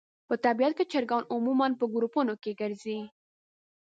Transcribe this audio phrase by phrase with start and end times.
[0.27, 2.99] په طبیعت کې چرګان عموماً په ګروپونو کې ګرځي.